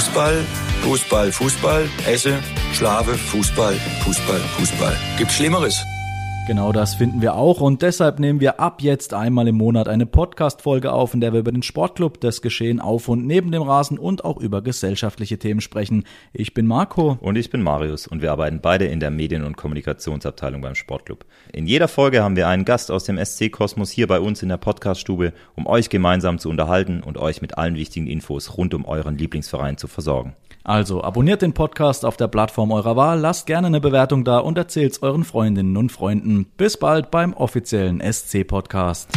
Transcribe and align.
Fußball, 0.00 0.46
Fußball, 0.82 1.30
Fußball, 1.30 1.86
Esse, 2.06 2.40
Schlafe, 2.72 3.18
Fußball, 3.18 3.74
Fußball, 4.02 4.40
Fußball. 4.56 4.96
Gibt's 5.18 5.34
Schlimmeres? 5.34 5.84
Genau 6.46 6.72
das 6.72 6.94
finden 6.94 7.22
wir 7.22 7.34
auch 7.34 7.60
und 7.60 7.82
deshalb 7.82 8.18
nehmen 8.18 8.40
wir 8.40 8.58
ab 8.58 8.82
jetzt 8.82 9.14
einmal 9.14 9.46
im 9.46 9.56
Monat 9.56 9.88
eine 9.88 10.06
Podcast-Folge 10.06 10.90
auf, 10.90 11.14
in 11.14 11.20
der 11.20 11.32
wir 11.32 11.40
über 11.40 11.52
den 11.52 11.62
Sportclub, 11.62 12.20
das 12.20 12.42
Geschehen 12.42 12.80
auf 12.80 13.08
und 13.08 13.24
neben 13.24 13.52
dem 13.52 13.62
Rasen 13.62 13.98
und 13.98 14.24
auch 14.24 14.38
über 14.38 14.60
gesellschaftliche 14.60 15.38
Themen 15.38 15.60
sprechen. 15.60 16.04
Ich 16.32 16.52
bin 16.52 16.66
Marco. 16.66 17.18
Und 17.20 17.36
ich 17.36 17.50
bin 17.50 17.62
Marius 17.62 18.08
und 18.08 18.20
wir 18.20 18.32
arbeiten 18.32 18.60
beide 18.60 18.86
in 18.86 18.98
der 18.98 19.10
Medien- 19.10 19.44
und 19.44 19.56
Kommunikationsabteilung 19.56 20.60
beim 20.60 20.74
Sportclub. 20.74 21.24
In 21.52 21.66
jeder 21.66 21.86
Folge 21.86 22.22
haben 22.22 22.36
wir 22.36 22.48
einen 22.48 22.64
Gast 22.64 22.90
aus 22.90 23.04
dem 23.04 23.18
SC-Kosmos 23.18 23.90
hier 23.90 24.08
bei 24.08 24.18
uns 24.18 24.42
in 24.42 24.48
der 24.48 24.56
Podcaststube, 24.56 25.32
um 25.54 25.66
euch 25.66 25.88
gemeinsam 25.88 26.38
zu 26.38 26.48
unterhalten 26.48 27.02
und 27.02 27.16
euch 27.16 27.42
mit 27.42 27.58
allen 27.58 27.76
wichtigen 27.76 28.08
Infos 28.08 28.56
rund 28.56 28.74
um 28.74 28.86
euren 28.86 29.16
Lieblingsverein 29.16 29.76
zu 29.76 29.86
versorgen. 29.86 30.34
Also 30.62 31.02
abonniert 31.02 31.40
den 31.42 31.54
Podcast 31.54 32.04
auf 32.04 32.16
der 32.16 32.28
Plattform 32.28 32.70
eurer 32.70 32.94
Wahl, 32.94 33.18
lasst 33.18 33.46
gerne 33.46 33.68
eine 33.68 33.80
Bewertung 33.80 34.24
da 34.24 34.38
und 34.38 34.58
erzählt's 34.58 35.02
euren 35.02 35.24
Freundinnen 35.24 35.76
und 35.76 35.90
Freunden. 35.90 36.39
Bis 36.44 36.76
bald 36.76 37.10
beim 37.10 37.32
offiziellen 37.32 38.00
SC-Podcast. 38.00 39.08